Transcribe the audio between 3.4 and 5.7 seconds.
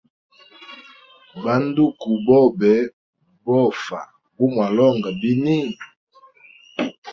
bofa gumwalonganga bini.